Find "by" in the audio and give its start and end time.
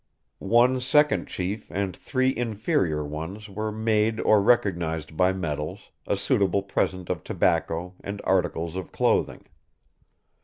5.15-5.31